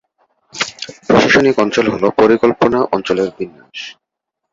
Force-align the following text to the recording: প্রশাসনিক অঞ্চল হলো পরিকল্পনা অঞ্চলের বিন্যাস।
প্রশাসনিক 1.07 1.55
অঞ্চল 1.63 1.85
হলো 1.93 2.07
পরিকল্পনা 2.19 2.79
অঞ্চলের 2.95 3.29
বিন্যাস। 3.37 3.79